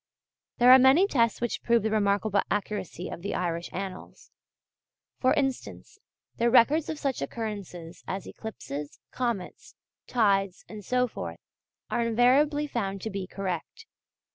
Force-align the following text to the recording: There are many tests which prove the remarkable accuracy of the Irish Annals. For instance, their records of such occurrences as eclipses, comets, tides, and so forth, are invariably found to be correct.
There 0.57 0.71
are 0.71 0.79
many 0.79 1.05
tests 1.05 1.39
which 1.39 1.61
prove 1.61 1.83
the 1.83 1.91
remarkable 1.91 2.41
accuracy 2.49 3.07
of 3.07 3.21
the 3.21 3.35
Irish 3.35 3.69
Annals. 3.71 4.31
For 5.19 5.31
instance, 5.35 5.99
their 6.37 6.49
records 6.49 6.89
of 6.89 6.97
such 6.97 7.21
occurrences 7.21 8.03
as 8.07 8.25
eclipses, 8.25 8.97
comets, 9.11 9.75
tides, 10.07 10.65
and 10.67 10.83
so 10.83 11.07
forth, 11.07 11.37
are 11.91 12.01
invariably 12.01 12.65
found 12.65 13.03
to 13.03 13.11
be 13.11 13.27
correct. 13.27 13.85